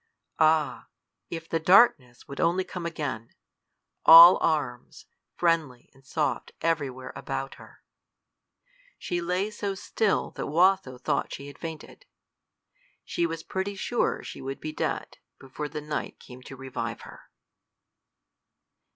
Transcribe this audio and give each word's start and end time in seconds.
Ah, 0.39 0.87
if 1.29 1.47
the 1.47 1.59
darkness 1.59 2.27
would 2.27 2.39
only 2.39 2.63
come 2.63 2.87
again, 2.87 3.35
all 4.03 4.37
arms, 4.41 5.05
friendly 5.35 5.91
and 5.93 6.03
soft 6.03 6.53
everywhere 6.59 7.13
about 7.15 7.53
her! 7.61 7.83
She 8.97 9.21
lay 9.21 9.51
so 9.51 9.75
still 9.75 10.31
that 10.31 10.47
Watho 10.47 10.97
thought 10.99 11.31
she 11.33 11.45
had 11.45 11.59
fainted. 11.59 12.07
She 13.05 13.27
was 13.27 13.43
pretty 13.43 13.75
sure 13.75 14.23
she 14.23 14.41
would 14.41 14.59
be 14.59 14.71
dead 14.73 15.19
before 15.39 15.69
the 15.69 15.81
night 15.81 16.17
came 16.19 16.41
to 16.49 16.55
revive 16.55 17.01
her. 17.01 17.29